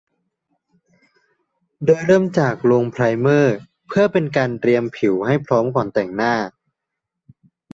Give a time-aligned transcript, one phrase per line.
[1.85, 3.55] โดยเริ่มจากลงไพรเมอร์
[3.87, 6.33] เพื่อเป็นการเตรียมผิวให้พร้อมก่อนการแต่งหน้า